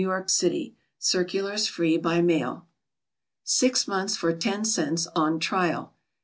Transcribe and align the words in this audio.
Y. 0.03 0.21
City. 0.25 0.75
Circulars 0.99 1.67
free 1.69 1.95
by 1.95 2.23
mail. 2.23 2.65
6 3.43 3.87
months 3.87 4.17
for 4.17 4.33
10 4.33 4.65
cents, 4.65 5.05
on 5.15 5.37
trial. 5.39 5.93